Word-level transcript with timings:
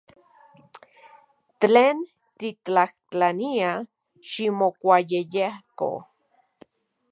Tlen 1.59 1.97
tiktlajtlania, 2.37 3.71
ximokuayejyeko. 4.29 5.89